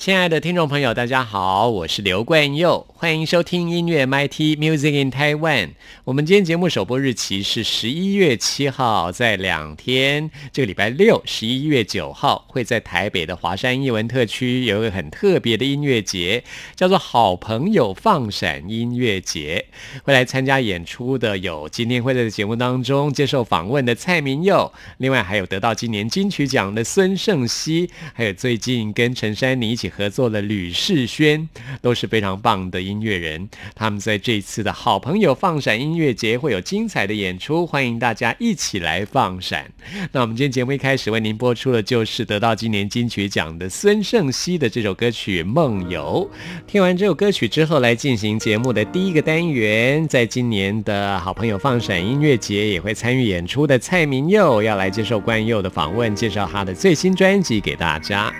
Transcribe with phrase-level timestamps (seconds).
[0.00, 5.72] 亲爱的听众朋友，大家好，我是刘冠佑，欢迎收听音乐 MT Music in Taiwan。
[6.04, 16.42] 我们今天节目首播日期是十一月七号，在两天，这个礼拜六，十一月九号会在台北的华山艺文特区有一个很特别的音乐节，
[16.74, 19.66] 叫做“好朋友放闪音乐节”。
[20.02, 29.89] 会来参加演出的有今天会在节目当中接受访问的蔡明佑，另外还有得到今年金曲奖的孙盛熙，还有最近跟陈珊妮一起。
[29.90, 31.48] 合作的吕世轩
[31.82, 39.70] 都是非常棒的音乐人，他们在这次的好朋友放闪音乐节会有精彩的演出，欢迎大家一起来放闪。
[40.12, 46.30] 那我们今天节目一开始为您播出的就是得到今年金曲奖的孙盛熙的这首歌曲《梦游》。
[46.66, 58.32] 听完这首歌曲之后，来进行节目的第一个单元，在今年的好朋友放闪音乐节也会参与演出的蔡明佑要来接受关佑的访问，介绍他的最新专辑给大家。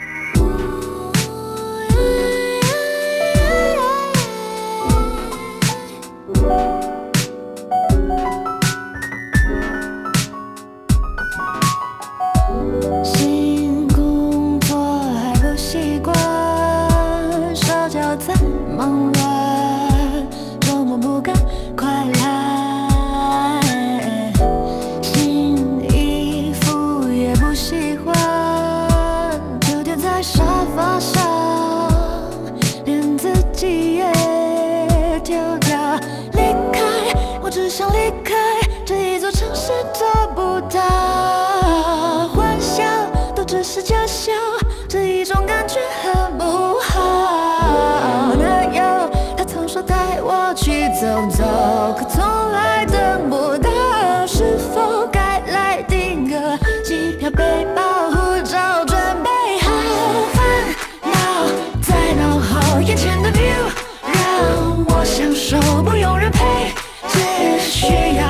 [67.80, 68.29] 需要。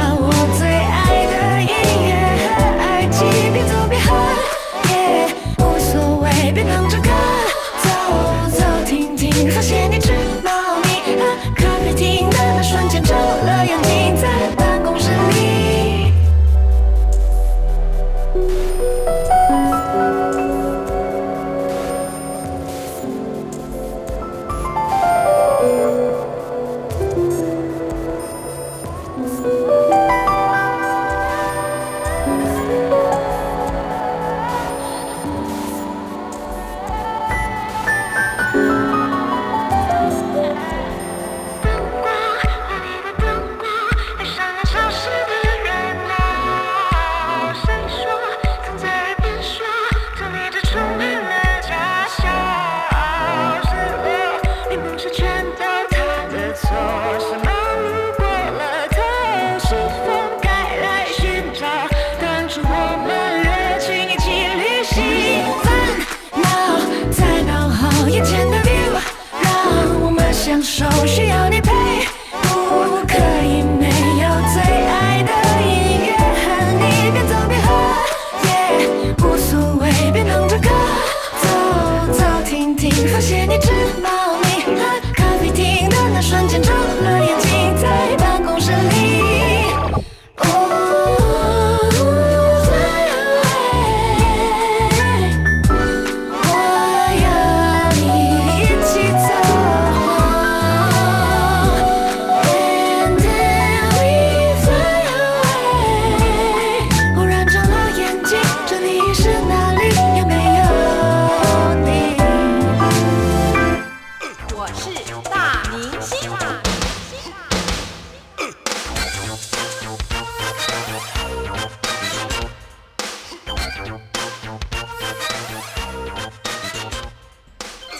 [83.71, 84.09] 是猫
[84.43, 84.73] 咪喝
[85.15, 87.50] 咖啡厅的那瞬间，睁了眼睛。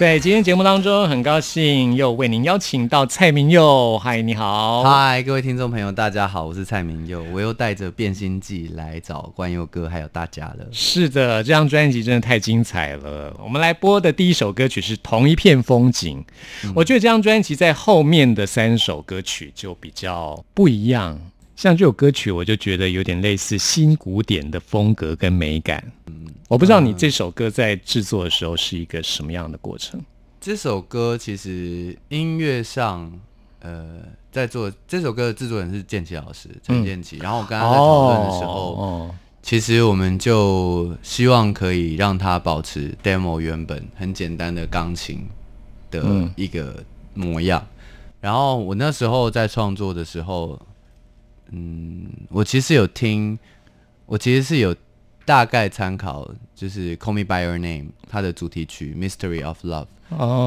[0.01, 3.99] 在今天节目当中，很高兴又为您邀请到蔡明佑。
[3.99, 4.83] 嗨，你好！
[4.83, 10.67] 嗨，各位听众朋友，大家好，我是蔡明佑，我又带着《变心记》来找关佑哥还有大家了。
[10.73, 13.37] 是的，这张专辑真的太精彩了。
[13.45, 16.25] 我们来播的第一首歌曲是《同一片风景》，
[16.75, 21.21] 我觉得这张专辑在后面的三首歌曲就比较不一样。
[21.61, 25.93] 像这首歌曲，我就觉得有点类似新古典的风格跟美感。
[26.07, 30.01] 嗯，我不知道你这首歌在制作的时候是一个什么样的过程。
[30.41, 33.13] 这首歌其实音乐上，
[33.59, 33.99] 呃，
[34.33, 45.29] 在做这首歌的制作人是建奇老师陈建奇，然后我跟他在讨论的时候，其实我们就希望可以让他保持 demo 原本很简单的钢琴
[45.91, 47.63] 的一个模样。
[48.19, 50.59] 然后我那时候在创作的时候。
[51.53, 53.39] 嗯，我其实有听，
[54.07, 54.75] 我其实是有
[55.25, 59.87] 大概参考，就是《Call Me by Your Name》它的主题曲《Mystery of Love》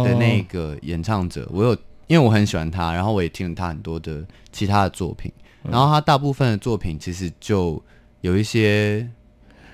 [0.04, 1.74] 的那个演唱者，我有，
[2.08, 5.32] 因为我很喜欢他，然后我也听了他很多的其他的作品，
[5.64, 7.82] 然后他大部分的作品其实就
[8.22, 9.06] 有一些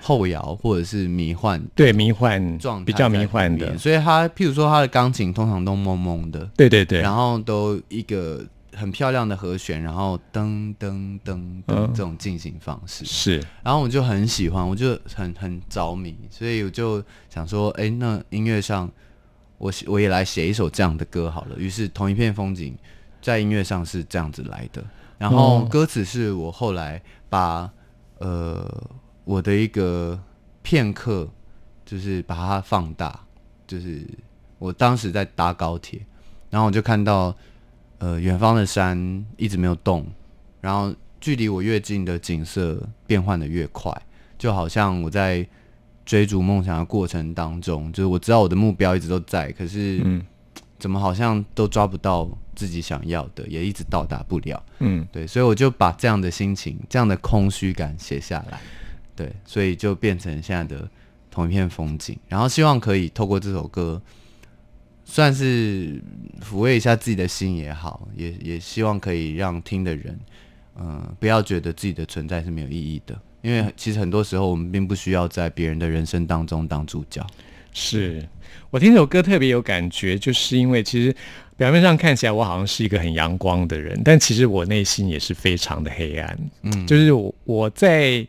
[0.00, 8.44] 后摇或者是迷幻，对迷幻状比较迷幻的，所以他譬如说他的钢琴通常都蒙蒙的，对对对，然后都一个。
[8.72, 18.90] 很漂亮的和弦，然后噔噔噔噔这种进行方式是，然后我就很喜欢，我就很很着迷，所以我就想说，哎，那音乐上
[19.58, 21.56] 我我也来写一首这样的歌好了。
[21.58, 22.76] 于是同一片风景
[23.20, 24.84] 在音乐上是这样子来的，
[25.18, 27.70] 然后歌词是我后来把
[28.18, 28.88] 呃
[29.24, 30.18] 我的一个
[30.62, 31.28] 片刻，
[31.84, 33.20] 就是把它放大，
[33.66, 34.06] 就是
[34.58, 36.00] 我当时在搭高铁，
[36.50, 37.36] 然后我就看到。
[38.00, 40.06] 呃，远方的山一直没有动，
[40.62, 43.92] 然后距离我越近的景色变换的越快，
[44.38, 45.46] 就好像我在
[46.06, 50.24] 追逐梦想的过程当中，就是我知道我的目标一直都在，可是，嗯，
[50.78, 58.58] 怎么好像都抓不到自己想要的，也一直到达不了，嗯，对，所以我就把这样的心情、这样的空虚感写下来，
[59.14, 60.88] 对，所以就变成现在的
[61.30, 64.00] 同一片风景，然后希望可以透过这首歌。
[65.12, 66.00] 算是
[66.40, 70.16] 抚慰一下自己的心也好，也也希望可以让听的人，
[70.78, 73.20] 嗯，不要觉得自己的存在是没有意义的。
[73.42, 77.26] 因为其实很多时候我们并不需要在别人的人生当中当主角。
[77.72, 78.24] 是
[78.70, 81.12] 我听这首歌特别有感觉，就是因为其实
[81.56, 86.38] 表面上看起来我好像是一个很阳光的人，但其实我内心也是非常的黑暗。
[86.62, 87.10] 嗯，就是
[87.42, 88.24] 我在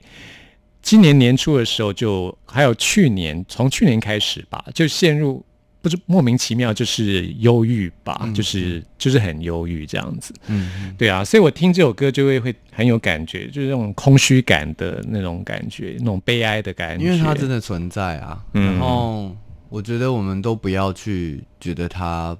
[0.82, 5.46] 今年年初的时候，就还有去年，从去年开始吧，就陷入。
[5.82, 10.32] 不是莫名其妙，就是忧郁吧，就是就是很忧郁这样子。
[10.46, 17.06] 嗯，对啊，所以我听这首歌就会会很有感觉，就是那种空虚感的那种感觉，那种悲哀的感觉。
[17.06, 18.46] 因为它真的存在啊。
[18.52, 19.36] 然后
[19.70, 22.38] 我觉得我们都不要去觉得它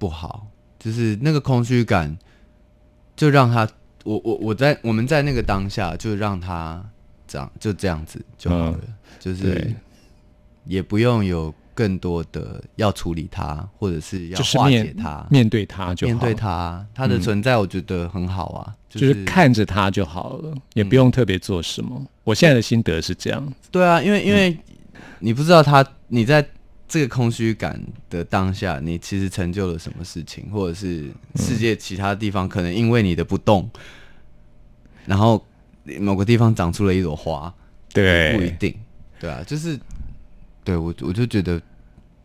[0.00, 0.48] 不好，
[0.80, 2.18] 就是那个空虚感，
[3.14, 3.68] 就让它，
[4.02, 6.84] 我我我在我们在那个当下就让它
[7.28, 8.80] 这样就这样子就好了，
[9.20, 9.72] 就是
[10.64, 11.54] 也不用有。
[11.74, 22.04] 更多的要处理它，或者是要化解它，面对它就面对它，它的存在我觉得很好啊，就是看着它就好了，也不用特别做什么。
[22.24, 23.52] 我现在的心得是这样。
[23.70, 24.56] 对啊，因为因为
[25.20, 26.46] 你不知道它，你在
[26.86, 27.80] 这个空虚感
[28.10, 33.70] 的当下，你其实成就了什么事情，或者是世界其他地方可能因为你的不动，
[35.06, 35.42] 然后
[35.98, 37.52] 某个地方长出了一朵花，
[37.92, 38.74] 对，不一定，
[39.18, 39.78] 对啊，就是。
[40.64, 41.60] 对我，我就觉得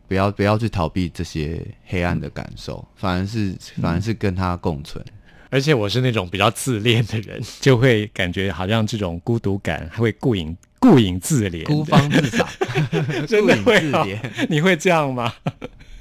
[0.07, 5.03] 不要不要去逃避这些黑暗的感受，反而是反而是跟他共存。
[5.49, 12.45] 而且我是那种比较自恋的人，就会感觉好像这种孤独感会顾影顾影自怜，孤芳自赏，
[12.91, 14.19] 顾影自怜。
[14.49, 15.33] 你会这样吗？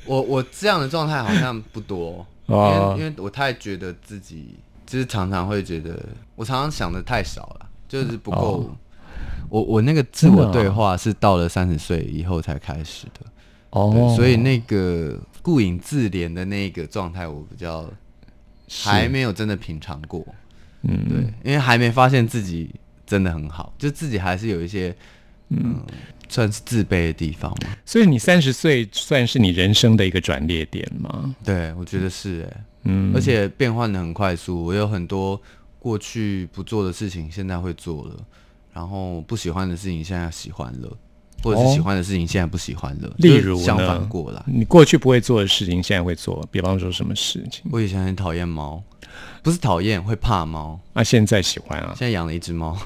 [0.04, 8.76] 我我这样的状态好像不多，因为因为我太觉得自己，就是常常会觉得我常常想的太少了，就是不够。
[9.48, 13.26] 我我那个自我对话是到了三十岁以后才开始的，
[13.70, 17.88] 哦，所以那个顾影自怜的那个状态，我比较
[18.68, 20.24] 还没有真的品尝过，
[20.82, 22.74] 嗯，对，因为还没发现自己
[23.06, 24.94] 真的很好，就自己还是有一些
[25.50, 25.80] 嗯，
[26.28, 27.76] 算是自卑的地方嘛。
[27.84, 31.34] 所以你三十岁算是你人生的一个转捩点吗？
[31.44, 35.40] 对，我觉得是哎，嗯，而且变换的很快速，我有很多
[35.78, 38.16] 过去不做的事情，现在会做了。
[38.76, 40.96] 然后不喜欢的事情现在喜欢了，
[41.42, 43.10] 或者是喜欢的事情现在不喜欢了。
[43.16, 47.64] 例如相反过来，你过去不会做的事情现在会做，比方说什么事情？
[47.72, 48.82] 我以前很讨厌猫，
[49.42, 50.78] 不是讨厌，会怕猫。
[50.92, 51.94] 那现在喜欢啊？
[51.96, 52.78] 现在养了一只猫，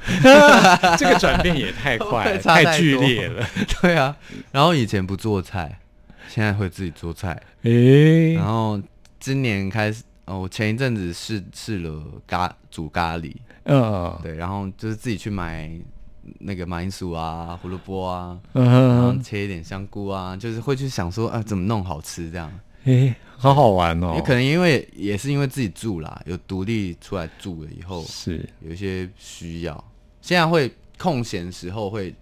[0.97, 3.45] 这个转变也太快， 太剧烈了。
[3.83, 4.17] 对啊，
[4.53, 5.81] 然后以前不做菜，
[6.29, 8.81] 现在会自己做菜，诶、然后
[9.19, 13.35] 今年开始，哦，我前一阵子试试了咖煮咖喱，
[13.65, 15.71] 嗯对，然后就是自己去买
[16.39, 22.53] 那个马铃薯啊、胡萝卜啊，嗯然后哼，切一点香菇啊，就是会去想说啊，怎么弄好吃这样。
[22.85, 28.49] 诶、好好玩哦，也可能因为也是因为自己住啦，有独立出来住了以后，是。
[28.61, 32.15] 有一些需要，现在会空闲时候会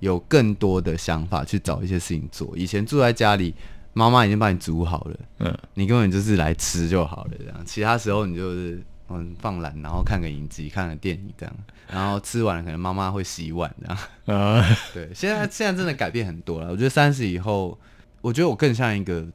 [0.00, 2.56] 有更多的想法去找一些事情做。
[2.56, 3.54] 以前住在家里，
[3.98, 7.56] 妈妈已经帮你煮好了，嗯你根本就是来吃就好了，这样。
[7.66, 11.54] 其他时候你就是嗯放懒，然后看个影集、看个电影这样，
[11.90, 13.98] 然后吃完了可能妈妈会洗碗这样。
[14.40, 14.64] 啊，
[14.94, 16.70] 对，现在现在真的改变很多了。
[16.70, 17.76] 我觉得三十以后，
[18.20, 19.26] 我觉得我更像一个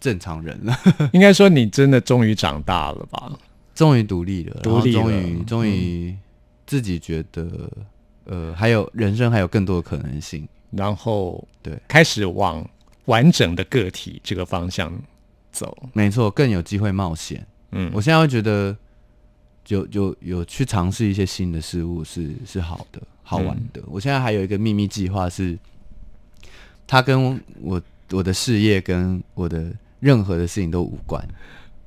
[0.00, 0.76] 正常人了，
[1.14, 3.32] 应该说你真的终于长大了吧？
[3.74, 6.16] 终于独立了，独立了终于终于
[6.66, 7.70] 自己觉得，
[8.24, 10.48] 呃，还有人生还有更多的可能性。
[10.70, 12.62] 然后对，开始往
[13.08, 14.92] 完整的个体这个方向
[15.50, 15.76] 走。
[15.92, 17.44] 没错，更有机会冒险。
[17.72, 18.76] 嗯，我现在会觉得
[19.68, 23.82] 有有有去尝试一些新的事物是是好的，好玩的。
[23.86, 25.58] 我现在还有一个秘密计划是，
[26.86, 31.22] 它跟我我的事业跟我的任何的事情都无关。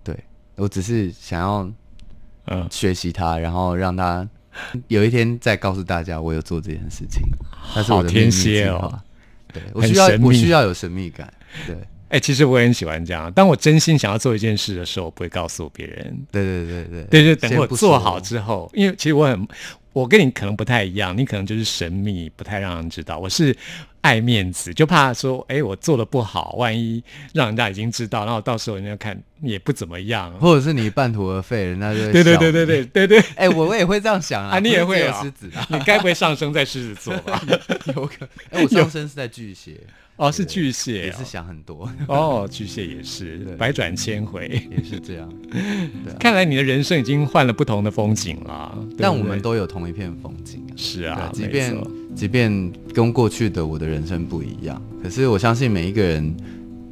[0.04, 0.18] 对
[0.56, 1.72] 我只是想要
[2.46, 4.28] 嗯，学习它，然后让它
[4.88, 7.22] 有一天再告诉大家我有做这件事情。
[7.76, 9.04] 那是我的天蝎哦划。
[9.54, 11.32] 对我需要我需要有神秘感。
[11.68, 11.76] 对
[12.10, 13.32] 哎、其实我也很喜欢这样。
[13.32, 16.26] 当我真心想要做一件事的时候，我不会告诉别人。
[16.30, 19.48] 对对对对对就，等我做好之后，因为其实我很，
[19.94, 23.18] 我跟你可能不太一样，你可能就是神秘，不太让人知道。
[23.18, 23.56] 我是
[24.02, 27.04] 爱面子，就怕说，哎，我做的不好，万一
[27.34, 30.34] 让人家已经知道，然后到时候人家看也不怎么样。
[30.40, 37.42] 或者是你半途而废，人家就 对对对对对对对，哎、我我也会这样想啊，啊你也会啊狮子啊，你该不会上升在狮子座吧？
[37.96, 38.30] 有可能。
[38.50, 39.80] 哎、我上升是在巨蟹，
[40.18, 44.48] 哦，是巨蟹、也是想很多，哦，巨蟹也是百转千回。
[44.70, 45.28] 也是这样。
[45.50, 48.78] 对啊，看来你的人生已经换了不同的风景了。
[48.98, 50.74] 但我们都有同一片风景啊。
[50.76, 51.76] 是啊，即便
[52.16, 56.36] 即便跟过去的我的人生不一样，可是我相信每一个人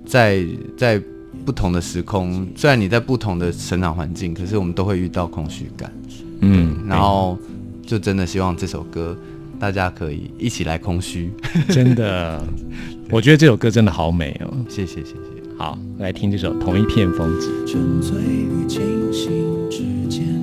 [0.06, 0.44] 在
[0.76, 1.00] 在
[1.46, 5.94] 不同的时空，虽然你在不同的成长环境，可是我们都会遇到空虚感。
[6.42, 7.38] 嗯，然后
[7.86, 9.16] 就真的希望这首歌
[9.60, 11.32] 大家可以一起来空虚。
[11.70, 12.42] 真的，
[13.12, 14.54] 我觉得这首歌真的好美哦。
[14.70, 15.20] 谢谢谢谢。
[15.58, 17.50] 好，来听这首《同一片风景》。
[17.68, 20.39] 沉醉与清醒之间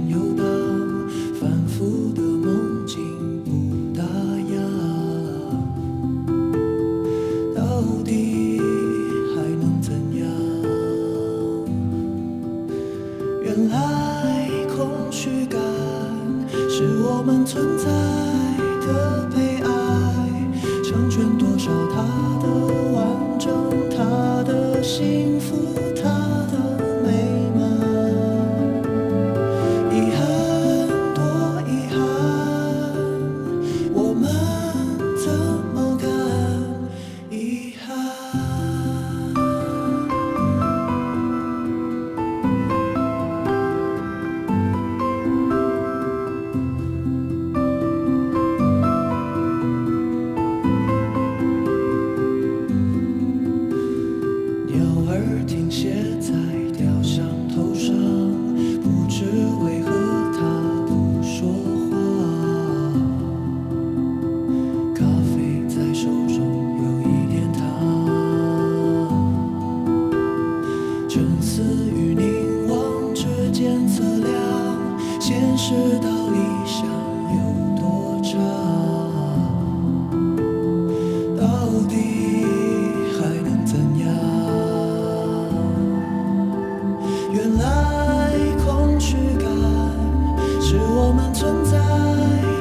[91.39, 91.77] 存在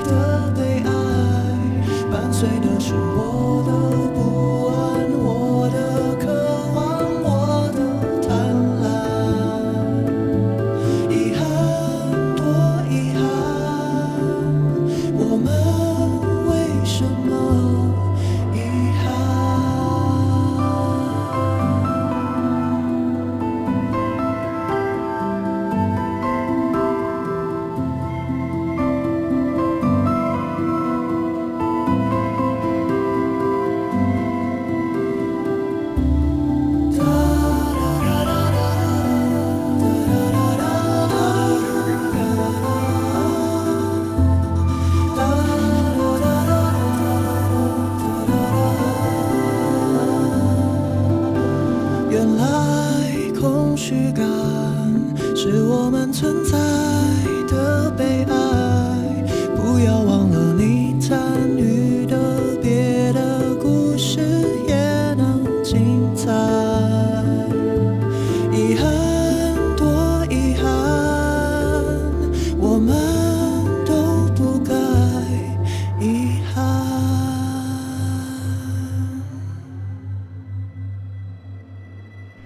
[0.04, 0.90] 的悲哀，
[2.12, 3.45] 伴随的是我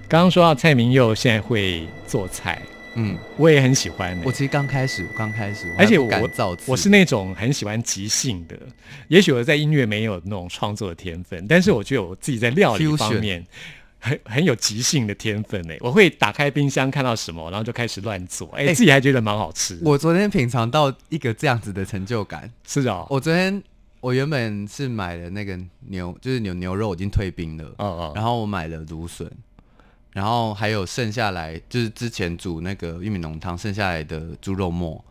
[0.10, 2.60] 刚刚说到蔡明佑现在会做菜，
[2.96, 6.10] 嗯，我也很喜欢欸、我其实刚开始，我刚开始，而且我
[6.66, 8.58] 我是那种很喜欢即兴的，
[9.08, 13.46] 也许我在音乐没有那种创作的天分，但是我觉得我自己在料理方面
[14.00, 15.78] 很很有即兴的天分诶。
[15.80, 19.80] 我会打开冰箱看到什么，然后就开始乱做，哎、哎自己还觉得蛮好吃。
[19.84, 22.52] 我昨天品尝到一个这样子的成就感。
[22.66, 23.62] 是哦，我昨天
[24.02, 25.56] 我原本是买了那个
[25.88, 29.30] 牛，就是牛牛肉已经退冰了，哦哦，然后我买了芦笋，
[30.12, 35.04] 然后还有剩下来就是之前煮那个玉米浓汤剩下来的猪肉末，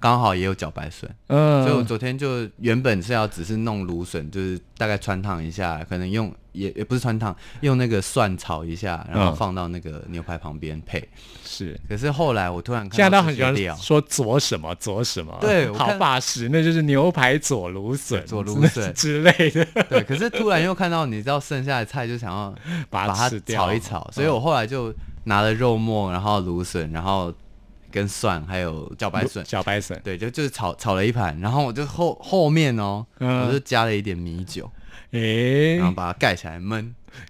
[0.00, 9.36] 刚好也有茭白笋，嗯，所以我昨天就原本是要只是弄芦笋，就是大概穿烫一下，可能用也也不是穿烫，用那个蒜炒一下，然后嗯。
[9.36, 11.06] 放到那个牛排旁边配。
[11.44, 11.78] 是。
[11.88, 18.92] 可是后来我突然看到大家很喜欢说佐什么佐什么，好对我看法式，那就是牛排佐芦笋、佐芦笋。
[18.94, 22.54] 之类的，对，可是突然又看到你知道剩下的菜，就想要
[22.88, 24.94] 把把它炒一炒，所以我后来就
[25.24, 27.32] 拿了肉末，然后芦笋，然后
[27.90, 33.46] 跟蒜还有茭白笋，茭白笋，对，就就是炒炒了一盘，然后我就后后面哦，嗯。
[33.46, 34.70] 我就加了一点米酒，
[35.16, 35.76] 诶。
[35.76, 36.84] 然后把它盖起来焖，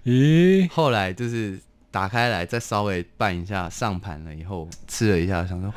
[0.05, 1.59] 咦，后来就是
[1.91, 5.73] 打开来再稍微拌一下，上盘了以后吃了一下，想说，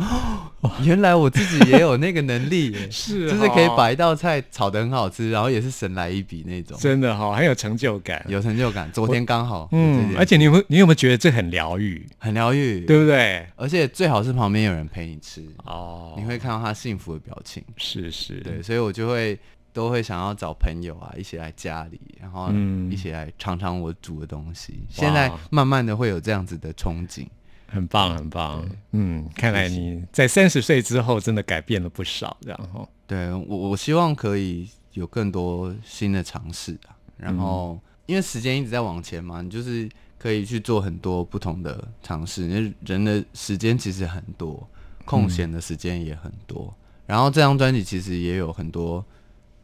[0.61, 8.23] 哦， 原来我自己也有那个能力耶， 是就是可以哦把一道菜炒得很好吃，然后也是神来一笔那种，真的哈、很有成就感。
[8.27, 8.91] 有成就感。
[8.91, 13.47] 昨天刚好，嗯，而且你有没有你有没有觉得这很疗愈，很疗愈，对不对？
[13.55, 17.63] 而且最好是旁边有人陪你吃，哦，你会看到他幸福的表情。
[17.77, 19.39] 是是，对，所以我就会
[19.73, 24.81] 都会想要找朋友啊，一起来家里，然后嗯一起来尝尝我煮的东西。
[24.89, 27.27] 现在慢慢的会有这样子的憧憬。
[27.71, 28.67] 很棒很棒。
[28.93, 32.87] 嗯，看来你在三十岁之后真的改变了不少，这样哈。
[33.05, 36.97] 对我，我希望可以有更多新的尝试啊。
[37.15, 42.47] 然后，因为时间一直在往前嘛，你就是可以去做很多不同的尝试。
[42.47, 44.67] 因为人的时间其实很多，
[45.05, 46.73] 空闲的时间也很多。
[47.05, 49.05] 然后这张专辑其实也有很多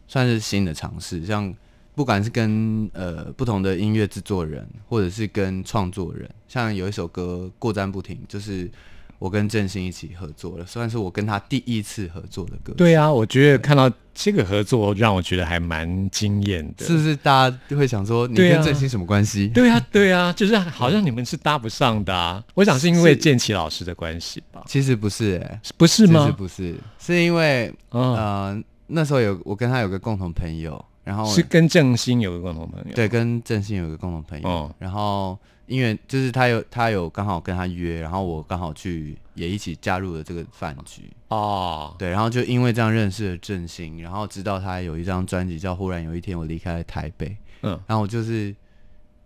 [0.07, 1.53] 算是新的尝试，像
[1.93, 8.69] 不管是跟呃不同的音乐制作人，或者是跟创作人，像有一首歌《过站不停》，就是
[9.17, 12.73] 我跟郑兴一起合作的，算是我跟他第一次合作的歌。
[12.73, 16.85] 对啊，我觉得看到这个合作让我觉得还蛮惊艳的。
[16.85, 19.47] 是不是大家都会想说你跟郑兴什么关系？
[19.47, 22.43] 对啊，对啊，就是好像你们是搭不上的啊。
[22.55, 24.61] 我想是因为建奇老师的关系吧？
[24.67, 26.35] 其实不是、欸，不是其实吗？
[26.37, 32.93] 不是，是因为、嗯，呃那时候有我跟他有个共同朋友，然后是跟郑兴有个共同朋友。
[32.93, 34.75] 对跟郑兴有个共同朋友，哦。
[34.79, 47.27] 然后因为就是他有他有刚好跟他约，然后我刚好去也一起加入了这个饭局，哦，对，然后就因为这样认识了郑兴，然后知道他有一张专辑叫《忽然有一天我离开了台北》，
[47.63, 48.55] 嗯，然后我就是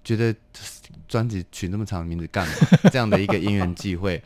[0.04, 0.34] 觉得
[1.08, 2.54] 专辑取那么长的名字干嘛？
[2.90, 4.24] 这样的一个因缘际会，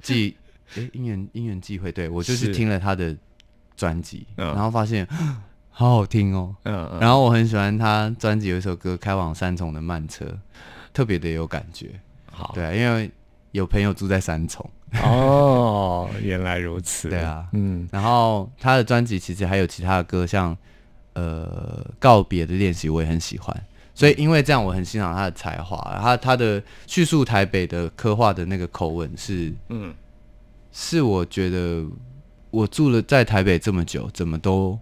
[0.00, 0.36] 际
[0.76, 2.54] 诶因缘因缘际会，对我就是。
[2.54, 3.16] 听了他的
[3.80, 4.46] 专辑，嗯。
[4.48, 5.06] 然后发现
[5.70, 10.24] 好好听哦，嗯嗯，然后我很喜欢他专辑有一首歌《开往三重的慢车》，
[10.92, 11.88] 特别的有感觉，
[12.30, 13.10] 好，对啊，因为
[13.52, 14.68] 有朋友住在三重，
[15.02, 17.08] 哦，原来如此。
[17.10, 17.46] 对啊。
[17.52, 20.54] 嗯，然后他的专辑其实还有其他的歌，像
[21.14, 23.64] 呃告别的练习，我也很喜欢。
[23.94, 25.76] 所以因为这样，我很欣赏他的才华。
[26.00, 29.92] 他他的叙述台北的刻画的那个口吻是，嗯，
[30.72, 31.84] 是我觉得
[32.50, 34.78] 我住了在台北这么久，怎么都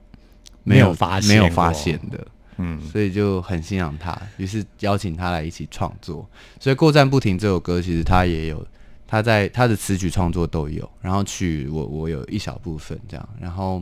[0.64, 2.26] 没有发现没有发现的。
[2.60, 6.28] 嗯，所以就很欣赏他，于是邀请他来一起创作。
[6.58, 8.66] 所以《过站不停》这首歌，其实他也有，
[9.06, 13.28] 他在他的词曲创作都有，然后曲我我有一小部分这样。
[13.40, 13.80] 然后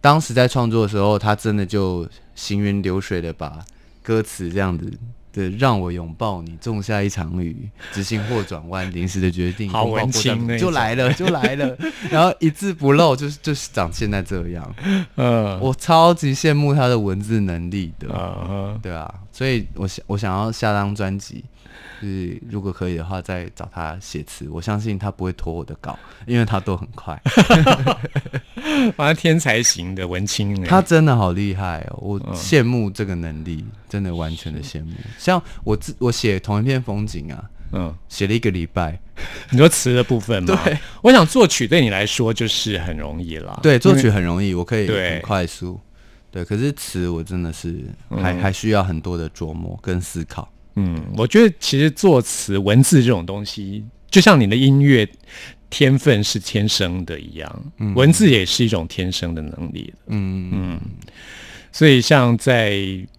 [0.00, 3.58] 当时在创作的时候，他真的就行云流水的把
[4.04, 4.92] 歌词这样子
[5.32, 11.76] 的让我拥抱你，种下一场雨，执行或转弯，临时的决定，好文青那就来了， 就来了，
[12.10, 14.74] 然后一字不漏，就是就是长现在这样。
[15.16, 18.08] 嗯，我超级羡慕他的文字能力的。
[18.10, 21.42] 嗯对啊，所以我想我想要下张专辑，
[22.02, 24.46] 就是如果可以的话，再找他写词。
[24.50, 27.18] 我相信他不会拖我的稿，因为他都很快。
[28.60, 34.92] 哼，反正天才型的文青呢，他真的好厉害哦，我嗯羡慕这个能力，真的完全的羡慕。
[35.16, 39.00] 像我自我写同一片风景啊，嗯，写了一个礼拜，
[39.48, 40.60] 你说词的部分吗？
[40.66, 43.58] 对，我想作曲对你来说就是很容易了。
[43.62, 45.80] 对，作曲很容易，我可以很快速。
[46.30, 50.48] 对，可是词我真的是还、还需要很多的琢磨跟思考。
[50.76, 55.08] 嗯，我觉得其实作词文字这种东西，就像你的音乐
[55.68, 59.92] 天分是天生的一样，文字也是一种天生的能力。
[60.06, 60.80] 嗯嗯
[61.72, 62.72] 所以像在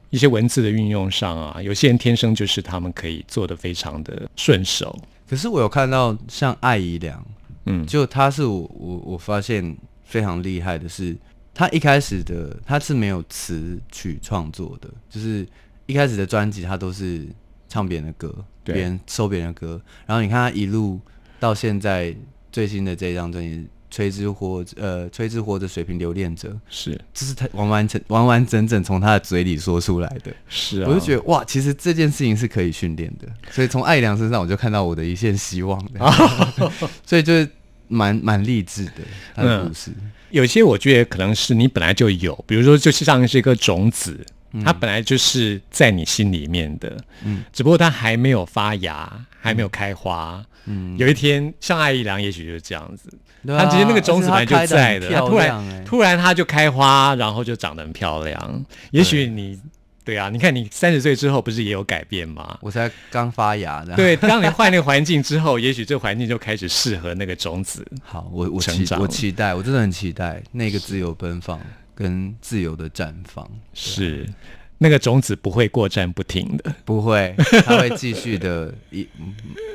[0.10, 4.98] 一些文字的运用上啊，有些人天生就是他们可以做的非常的顺手。
[5.30, 7.26] 可是我有看到像艾怡良，
[7.66, 11.16] 嗯就他是我我我发现非常厉害的是，
[11.54, 15.46] 他一开始的他是没有词曲创作的，就是
[15.86, 17.28] 一开始的专辑他都是
[17.68, 18.34] 唱别人的歌，
[18.64, 21.00] 别人收别人的歌，然后你看他一路
[21.40, 22.16] 到现在
[22.52, 23.58] 最新的这一张专辑
[23.90, 27.00] 《吹之活呃吹之活的水平留恋者》，是。
[27.14, 30.34] 这是他完完整完完整整从他的嘴里说出来的。
[30.48, 36.00] 是啊，我就觉得哇，其实这件事情是可以训练的，所以从艾良身上我就看到我的一线希望的，
[37.06, 37.50] 所以就是
[37.90, 38.92] 蛮蛮励志的
[39.36, 39.92] 他的故事。
[40.32, 44.20] 有些我觉得可能是你本来就有，比如说就是像是一个种子，
[44.64, 50.44] 它本来就是在你心里面的，嗯，只不过它还没有发芽，还没有开花。
[50.66, 53.10] 嗯，有一天像艾一良，也许就是这样子，
[53.48, 58.66] 他其实那个种子本来就在的，他突然突然它就开花，然后就长得很漂亮。
[58.92, 59.60] 也许你
[60.04, 62.58] 对啊，你看你三十岁之后不是也有改变吗？
[62.62, 63.96] 我才刚发芽，这样。
[63.96, 67.86] 对， 当你换那个环境之后，也许这个环境就开始适合那个种子。
[68.04, 71.60] 好，我我期成长我期待，我真的很期待那个自由奔放
[71.94, 73.48] 跟自由的绽放。
[73.74, 74.28] 是，
[74.80, 76.74] 那个种子不会过站不停的。
[76.84, 77.36] 不会，
[77.66, 79.08] 它会继续的一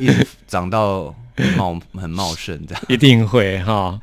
[0.01, 2.83] 一直长到很茂很茂盛这样。
[2.91, 4.01] 一定会哈。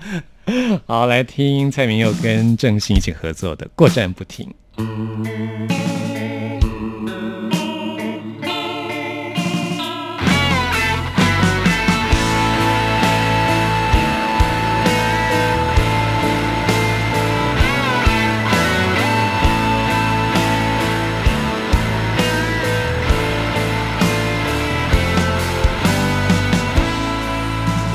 [0.86, 4.45] 好，来听蔡明佑跟郑兴一起合作的《过站不停》。
[4.77, 4.83] 也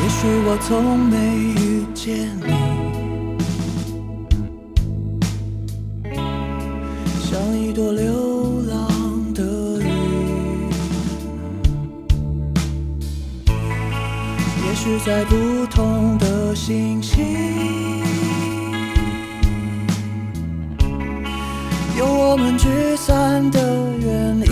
[0.08, 1.16] 许我从没
[1.60, 2.37] 遇见
[7.48, 9.42] 像一朵流浪的
[9.80, 9.88] 云。
[14.66, 17.22] 也许在不同的星系，
[21.96, 23.58] 有我们聚散的
[23.98, 24.47] 原因。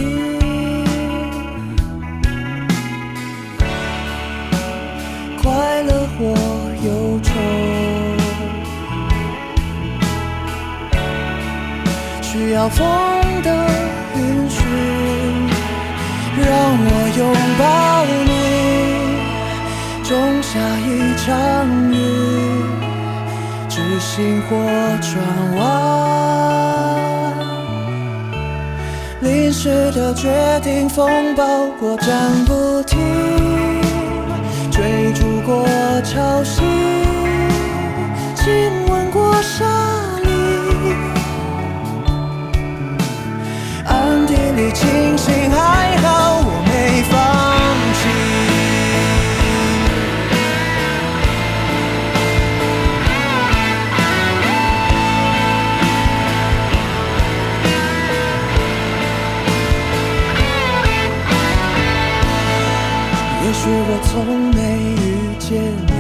[12.57, 12.87] 要风
[13.43, 13.51] 的
[14.15, 14.65] 允许，
[16.41, 16.49] 让
[16.81, 17.21] 我拥
[17.59, 17.63] 抱
[18.25, 18.33] 你，
[20.03, 20.09] 种
[20.41, 20.89] 下一
[21.21, 21.29] 场
[21.93, 21.95] 雨，
[23.69, 24.57] 执行或
[25.03, 25.13] 转
[25.59, 25.61] 弯。
[29.21, 32.99] 临时的决定，风暴过站不停，
[34.71, 35.67] 追逐过
[36.03, 36.63] 潮汐，
[38.35, 39.67] 亲吻过沙
[44.59, 47.15] 你庆幸还好我没放
[47.93, 48.01] 弃。
[63.45, 64.15] 也许我从
[64.55, 64.59] 没
[64.97, 65.05] 遇
[65.39, 65.47] 见
[65.87, 65.93] 你，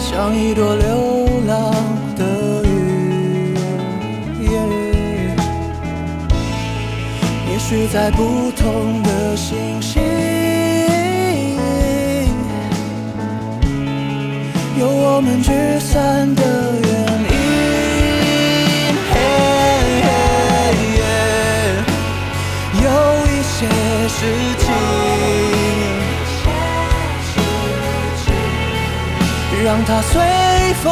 [0.00, 0.86] 像一朵流
[7.68, 10.00] 许在不同的星星，
[14.78, 16.42] 有我们聚散的
[16.80, 16.90] 原
[17.28, 17.36] 因。
[19.12, 19.14] 嘿
[22.80, 22.86] 有
[23.26, 23.68] 一些
[24.08, 24.18] 事
[24.56, 24.64] 情，
[29.62, 30.14] 让它随
[30.82, 30.88] 风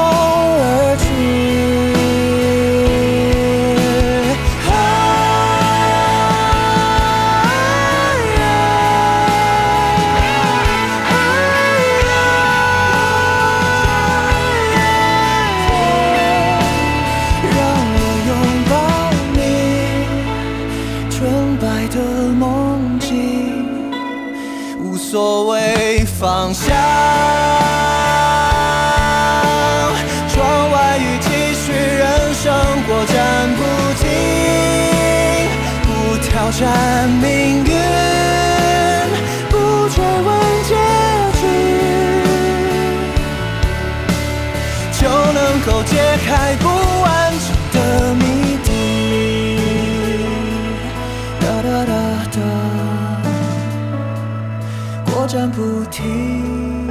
[55.57, 56.87] 不停，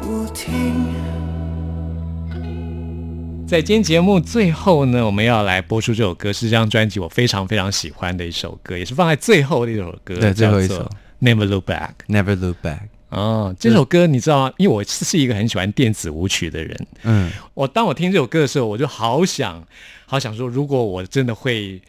[0.00, 0.94] 不停。
[3.44, 10.88] 在今天节目最后呢，我们要来播出这首歌，是这张专辑我非常非常喜欢的一首歌，也是放在最后的一首歌，对最后一首
[11.20, 11.90] Never Look Back》。
[12.08, 12.82] Never look back。
[13.08, 14.52] 哦，这首歌你知道吗？
[14.58, 19.60] 因为我是一个很喜欢电子舞曲的人，嗯，我当我听这首歌的时候，我就好想
[20.06, 21.82] 好想说，如果我真的会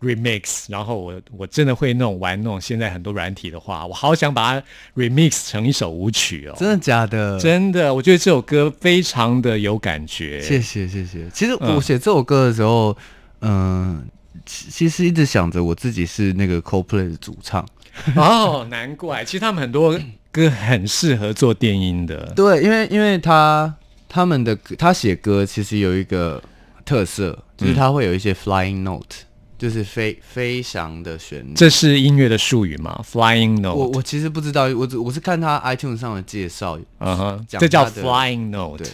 [0.00, 6.54] remix，然后我我真的会那种玩那种现在很多软体的话，我好想把它 remix 成一首舞曲哦。
[6.58, 7.38] 真的假的？
[7.38, 10.40] 真的，我觉得这首歌非常的有感觉。
[10.40, 11.28] 谢谢谢谢。
[11.32, 12.96] 其实嗯我写这首歌的时候，
[13.40, 14.06] 嗯、
[14.46, 17.66] 其其实一直想着我自己是那个 Coldplay 的主唱。
[18.16, 19.98] 哦，难怪，其实他们很多
[20.30, 22.32] 歌很适合做电音的。
[22.36, 23.74] 对，因为因为他
[24.08, 26.42] 他们的他写歌其实有一个
[26.84, 29.16] 特色，就是他会有一些 flying note，、
[29.60, 31.52] 就是飞飞翔的旋律。
[31.54, 38.88] 这是音乐的术语吗？Flying note，我我其实不知道，我只我是看他 iTunes 上的介绍，嗯哼，讲这叫 Flying note，对、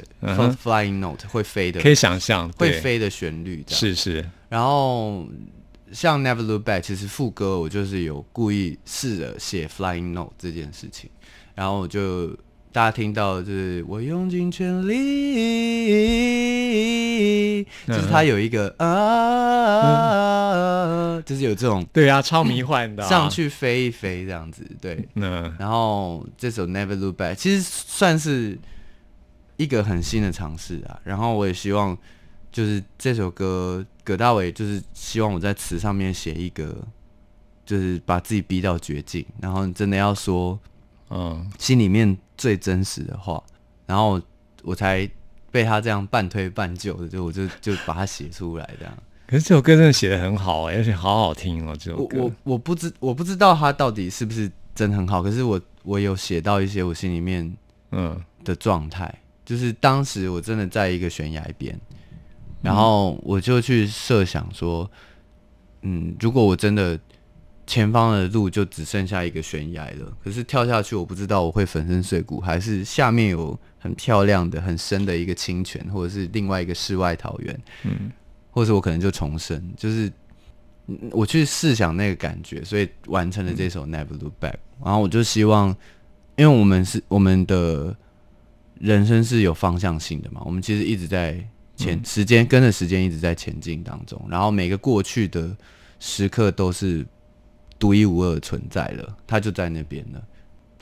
[0.64, 3.81] flying note 会飞的，可以想象，会飞的旋律这样。
[3.81, 5.24] 是是，然后
[5.92, 11.09] 像 Never Look Back，其实副歌我就是有故意试着写 Flying Note 这件事情，
[11.55, 12.37] 然后我就
[12.72, 14.94] 大家听到就是我用尽全力，
[17.87, 20.45] 就是他有一个啊，
[21.26, 25.06] 就是有这种对啊，超迷幻的啊、 上去飞一飞这样子，对。
[25.16, 28.56] 嗯，然后这首 Never Look Back 其实算是
[29.56, 31.00] 一个很新的尝试啊。
[31.02, 31.98] 然后我也希望，
[32.52, 36.72] 就是这首歌葛大伟就是希望我在词上面写一个，
[37.64, 40.56] 就是把自己逼到绝境，然后真的要说
[41.10, 43.42] 嗯，心里面最真实的话，
[43.84, 44.22] 然后
[44.62, 45.10] 我才
[45.50, 48.96] 被他这样半推半就的，就我就就把它写出来这样。
[49.26, 52.18] 可是这首歌真的写的很好哎、而且好好听哦，这首歌。
[52.18, 57.56] 我我我不知我不知道它到底是不是真的很好，可是我我有写到一些我心里面
[57.92, 58.20] 嗯。
[58.44, 59.12] 的状态，
[59.44, 61.76] 就是当时我真的在一个悬崖边，
[62.62, 64.88] 然后我就去设想说，
[65.82, 66.96] 嗯，如果我真的
[67.66, 78.12] 前方的路就只剩下一个悬崖了，可是跳下去我不知道我会粉身碎骨，还是下面有很漂亮的、很深的一个清泉，或者是另外一个世外桃源，嗯，
[78.57, 80.11] 或者是我可能就重生，就是
[80.87, 84.53] 嗯我去试想那个感觉，所以完成了这首《Never Look Back》。
[84.83, 85.69] 然后我就希望，
[86.37, 87.95] 因为我们是我们的
[88.81, 95.55] 人生是有方向性的嘛，我们其实一直在前、时间跟着时间一直在前进当中，然后每个过去的
[96.01, 97.07] 时刻都是
[97.79, 100.25] 独一无二的存在了，它就在那边了。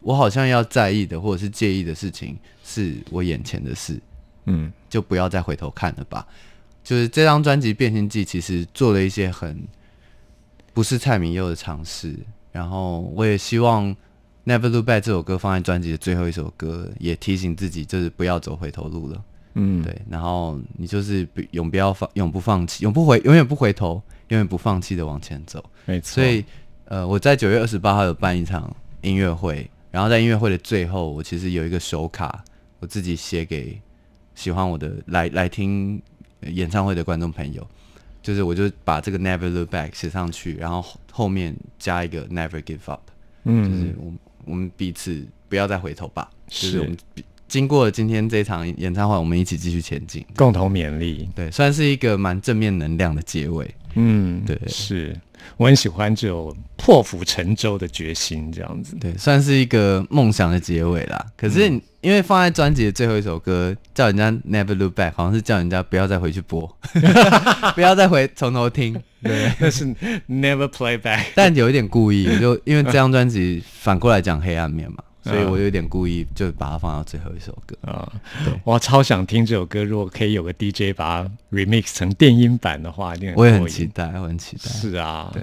[0.00, 4.00] 我好像要在意的或者是介意的事情，是我眼前的事，
[4.46, 6.24] 嗯就不要再回头看了吧。
[6.84, 9.66] 就是这张专辑《变形记》其实做了一些很
[10.72, 12.14] 不是蔡明佑的尝试，
[12.52, 13.86] 然后我也希望
[14.44, 19.24] 《Never Look Back》这首歌放在专辑的最后一首歌，也提醒自己就是不要走回头路了。
[19.54, 25.64] 嗯，对，然后你就是永不要放，永不放弃，永不回，永远不回头，永远不放弃的往前走。
[25.86, 26.14] 没错。
[26.16, 26.44] 所以，
[26.86, 32.44] 呃，我在九月二十八号有办一场音乐会，然后在音乐会的最后，我其实有一个手卡，
[32.80, 33.80] 我自己写给
[34.34, 36.13] 喜欢我的来来听呃
[36.52, 37.66] 演唱会的观众朋友，
[38.22, 43.02] 就是我就把这个 Never Look Back 写上去，然后后后面加一个 Never Give Up，
[43.44, 50.24] 嗯就是嗯，我们我们彼此不要再回头吧，就是是我们彼经过今天这场演唱会，我们一起继续前进。
[50.34, 51.28] 共同勉励。
[51.36, 53.72] 对，算是一个蛮正面能量的结尾。
[53.94, 55.16] 嗯，对是
[55.56, 58.96] 我很喜欢这种破釜沉舟的决心，这样子。
[58.98, 61.24] 对，算是一个梦想的结尾啦。
[61.36, 66.70] 可是你因为放在专辑的最后一首歌，叫人家 Never Look Back，好像是叫人家不要再回去播，
[67.74, 68.94] 不要再回从头听。
[69.22, 69.86] 对，那是
[70.28, 71.24] never play back。
[71.34, 77.74] 但有一点故意，就因为这张专辑反过来讲黑暗面嘛，所以我有点故意就把它放到最后一首歌。
[77.90, 78.12] 啊，
[78.62, 79.82] 我超想听这首歌。
[79.82, 84.70] 如果可以有个 DJ 把它 remix 成电音版的话，一定我也很期待，我很期待。
[84.70, 85.42] 是啊，对，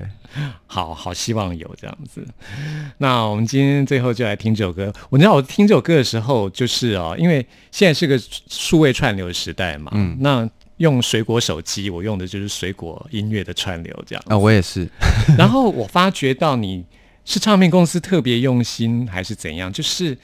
[0.68, 2.24] 好好希望有这样子。
[3.00, 4.94] 那我们今天最后就来听这首歌。
[5.10, 14.24] 我知道我听这首歌的时候，就是哦，因为现在是个数位串流的时代嘛，嗯，那用水果手机，我用的就是水果音乐的串流这样。
[14.28, 14.88] 啊，我也是。
[15.38, 16.86] 然后我发觉到你
[17.26, 19.72] 是唱片公司特别用心，还是怎样？
[19.72, 20.18] 就是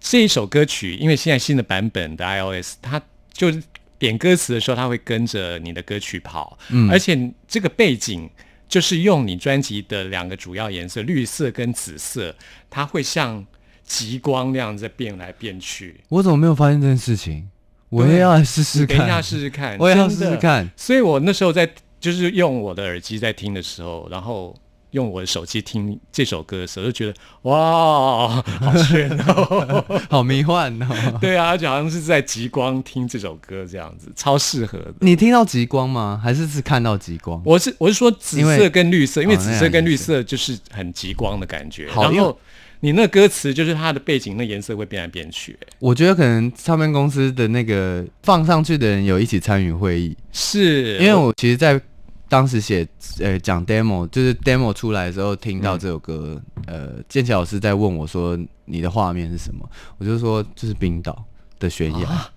[0.00, 3.00] 这一首歌曲，因为现在新的版本的 iOS，它
[3.32, 3.62] 就是
[3.98, 8.28] 点歌词的时候，它会跟着你的歌曲跑，嗯，而且这个背景
[8.68, 12.34] 就是用你专辑的两个主要颜色，绿色跟紫色，
[12.68, 13.44] 它会像
[13.84, 16.00] 极光那样在变来变去。
[16.08, 17.48] 我怎么没有发现这件事情？
[17.88, 18.96] 我也要来试试看。
[18.96, 20.68] 你等一下试试看，我也要试试看。
[20.76, 21.68] 所以我那时候在
[22.00, 24.54] 就是用我的耳机在听的时候，然后
[24.92, 29.84] 用我的手机听这首歌的时候，就觉得哇，好炫哦！
[30.08, 31.18] 好迷幻哦！
[31.20, 34.94] 对啊，而且好像是在极光听这首歌这样子，超适合的。
[35.00, 36.20] 你听到极光吗？
[36.22, 37.40] 还是是看到极光？
[37.44, 42.38] 我是我是说紫色跟绿色，因为紫色跟绿色就是很极光的感觉，好然后
[42.80, 51.80] 你那歌词就是它的背景那颜色会变来变去，我觉得可能唱片公司的那个放上去的人有一起参与会议，是因为我其实，在
[52.28, 52.86] 当时写
[53.20, 61.24] 呃讲 demo，就是 demo 出来的时候听到这首歌，呃，建奇老师在问我说你的画面是什么，我就说就是冰岛
[61.58, 62.30] 的悬崖，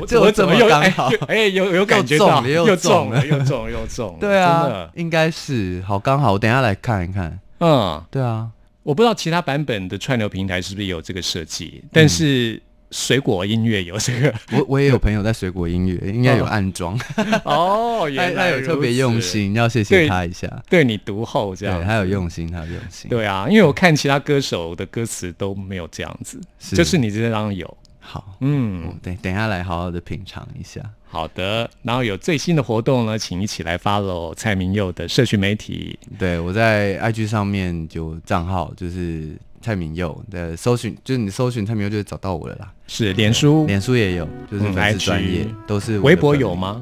[0.00, 3.26] 我 这我怎么又刚好哎哎有有感觉中到了又又中了。
[3.26, 5.82] 又中了又中了， 对啊的，应该是。
[5.82, 8.02] 好刚好，我等一下来看一看，嗯。
[8.10, 8.48] 对啊，
[8.84, 14.32] 我不知道其他版本的串流平台是不是有这个设计，嗯但是水果音乐有这个。
[14.52, 16.96] 我我也有朋友在水果音乐，应该有暗装，
[17.44, 26.76] 哦，他原来他有特别用，心，要谢谢他一下，对你读后这对，样，他有用心，他有用心，对啊，因为我看其他歌手的歌词都没有这样子，是。
[26.76, 28.84] 就是你这张有，好，嗯。
[28.86, 30.80] 我，等等一下来好好的品尝一下。
[31.08, 42.72] 好的，然后有最新的活动呢，请一起来 follow 蔡明佑的社群媒体，对我在 IG 上面有账号，就是蔡明佑的搜寻，就是你搜寻蔡明佑就会找到我了啦。
[42.94, 46.54] 是脸书、脸书也有，就是嗯粉丝专业、都是微博有？
[46.54, 46.78] 吗？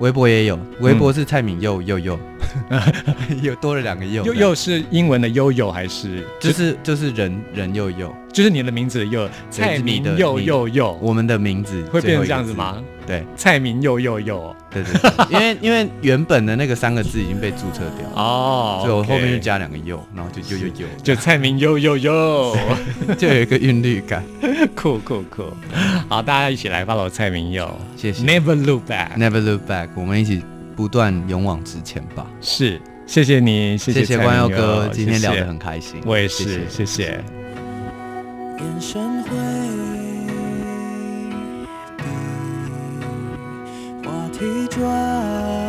[0.00, 2.18] 微博也有，微博是蔡敏佑佑佑，
[3.42, 12.26] 有多了两个又，又又是英文的悠悠还是就是就是人人悠悠，就是你的名字的佑，蔡明佑你佑佑，我们的名字会变成？
[12.26, 12.82] 这样子吗？
[13.06, 14.56] 对蔡明又又又。
[14.68, 18.06] 对对对，因为因为原本的那个三个字已经被注册掉。
[18.20, 22.56] 哦，所以我后面就加两个又，然后就又又又，就蔡明又又又，
[23.16, 24.24] 就有一个韵律感。
[24.74, 25.44] 酷酷酷！
[26.08, 28.24] 好，大家一起来 follow 蔡明佑谢谢。
[28.24, 30.42] ，Never Look Back，Never look back，我们一起
[30.76, 32.26] 不断勇往直前吧。
[32.40, 36.00] 是，谢谢你，谢谢关佑哥，今天聊得很开心。
[36.04, 37.24] 我也是，谢谢。
[38.58, 39.30] 眼神回
[41.96, 42.04] 避，
[44.04, 45.65] 话题转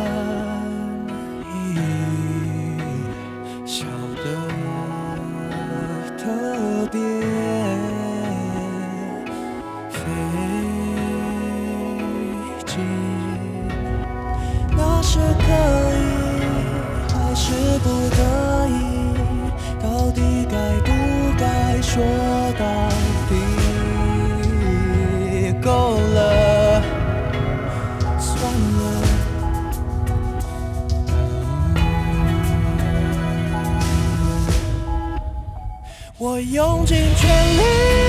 [37.20, 38.07] 用尽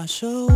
[0.00, 0.49] 把手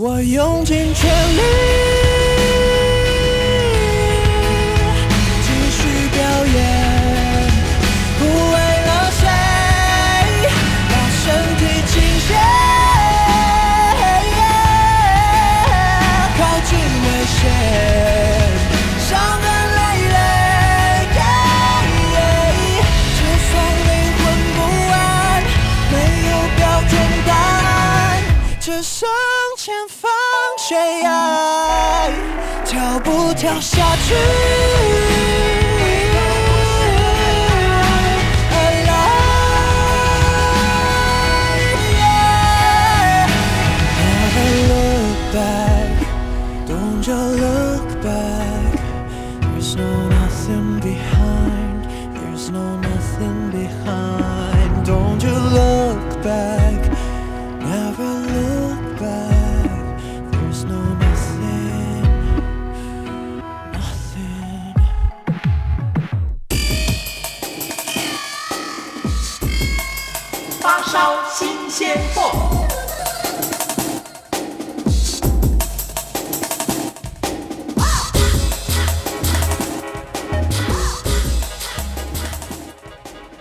[0.00, 1.67] 我用尽全力
[34.08, 34.57] 跳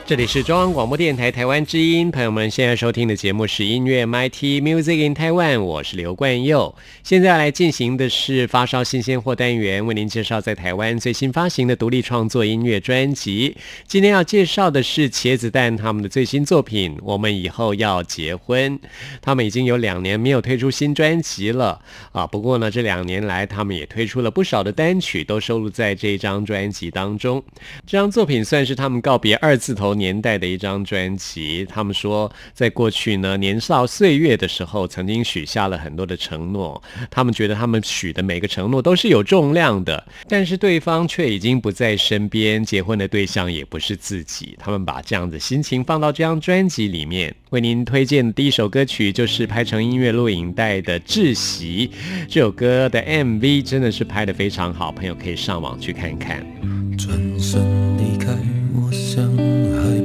[0.08, 6.74] 这里是中央广播电台台湾之音，朋友们现在收听的节目是音乐 MIT Music in Taiwan，我是刘冠佑。
[7.03, 13.58] 现在来进行的是发烧新鲜货单元，为您介绍在台湾最新发行的独立创作音乐专辑。
[13.86, 18.80] 今天要介绍的是茄子蛋他们的最新作品《我们以后要结婚》。
[19.22, 21.82] 他们已经有两年没有推出新专辑了
[22.14, 27.43] 啊，不过呢，这两年来他们也推出了不少的单曲，都收录在这张专辑当中。
[27.86, 31.66] 这张作品算是他们告别二字头年代的一张专辑。
[31.66, 36.82] 他们说，在过去呢年少岁月的时候，曾经许下了很多的承诺。
[37.10, 44.56] 他们觉得他们许的每个承诺都是有重量的，但是对方却已经不在身边，结婚的对象也不是自己。
[44.60, 47.36] 他们把这样的心情放到这张专辑里面。
[47.50, 51.89] 为您推荐的第一首歌曲就是拍成音乐录影带的《窒息》。
[52.28, 56.45] 这首歌的 MV 真的是拍得非常好，朋友可以上网去看看。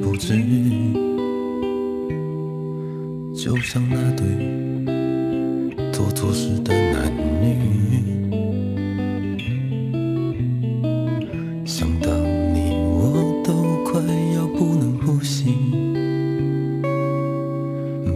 [0.03, 0.92] 不至于，
[3.32, 4.26] 就像那对
[5.92, 7.57] 做错事的男女。
[11.64, 12.11] 想到
[12.53, 13.53] 你，我都
[13.84, 14.03] 快
[14.34, 15.55] 要不能呼吸，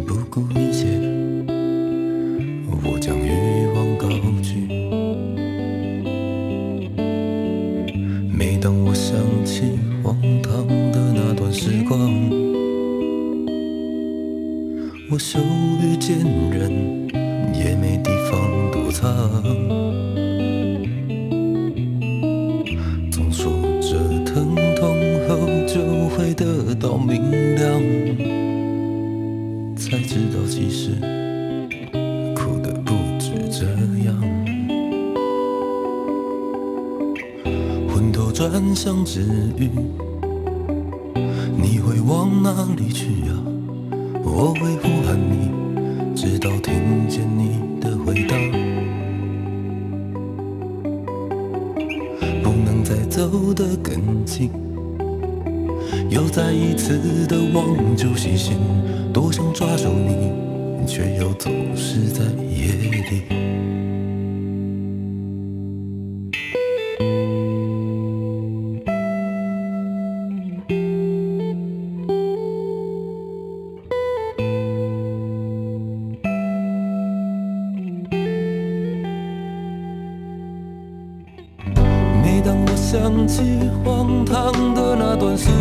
[0.05, 0.86] 不顾一切，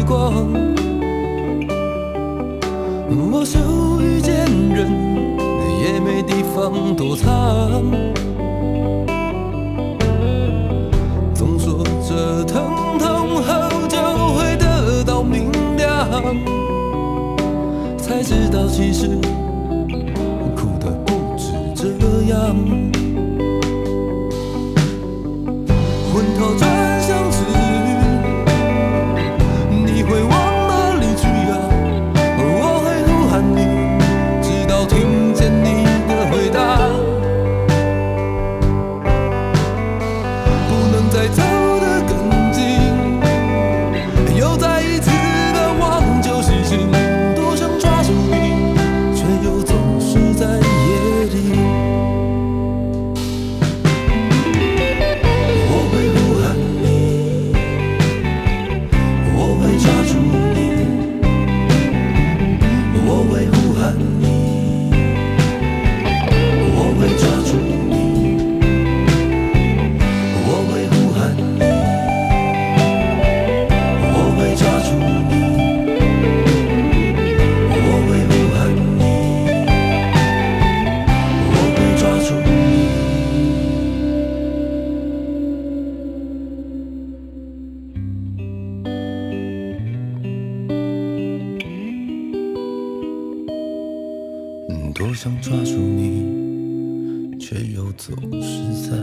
[0.05, 0.47] 光，
[3.31, 3.59] 我羞
[4.01, 4.91] 于见人，
[5.81, 7.81] 也没地方躲藏。
[11.33, 13.97] 总说着疼痛后就
[14.35, 16.07] 会得到明亮，
[17.97, 19.07] 才知道其实
[20.55, 21.87] 苦的不止这
[22.31, 22.55] 样。
[95.15, 98.97] 想抓住你，却又总是在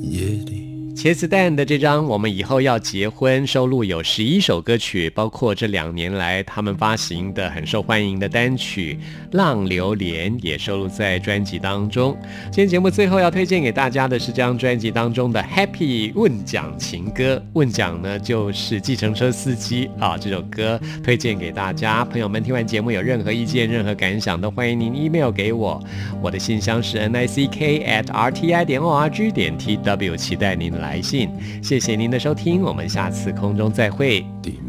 [0.00, 0.73] 夜里。
[1.04, 8.98] 茄子蛋的这张《我们以后要结婚》收录有十一首歌曲，包括这两年来他们发行的很受欢迎的单曲
[9.36, 12.16] 《浪流连》也收录在专辑当中。
[12.44, 20.16] 今天节目最后要推荐给大家的是这张专辑当中的《Happy 问奖情歌》，问奖呢就是计程车司机啊。
[20.16, 25.84] 这首歌推荐给大家，朋友们听完节目有任何意见、任何感想，都欢迎您 email 给我，
[26.22, 30.93] 我的信箱是 n i c k at r t i 点 o r g 点 t w，期待您来。
[30.94, 31.28] 来信，
[31.60, 34.24] 谢谢您的收听，我们下次空中再会。
[34.44, 34.60] 你，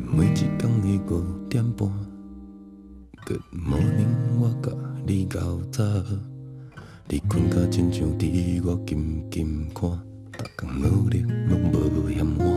[7.30, 9.88] 困甲亲像伫我紧紧看，
[10.32, 12.48] 逐工努力拢无嫌晚。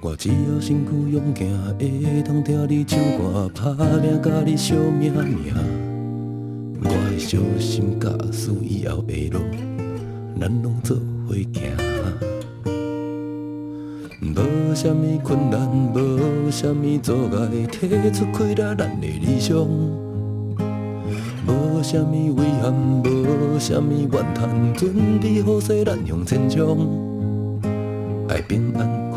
[0.00, 1.46] 我只要身躯勇敢，
[1.78, 5.54] 会当听你唱歌，打拼甲你相命命。
[6.82, 9.38] 我会小心驾驶以后的路，
[10.40, 10.96] 咱拢做
[11.28, 11.97] 伙行。
[14.20, 19.56] 无啥物困难，无啥物阻碍，提出开了咱的理想。
[21.46, 27.60] 无啥物遗憾，无啥物怨叹，准备好势咱向前冲。
[28.28, 29.07] 爱平安